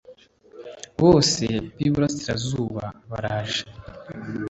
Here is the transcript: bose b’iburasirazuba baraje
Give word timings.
bose 1.01 1.45
b’iburasirazuba 1.77 2.85
baraje 3.11 3.63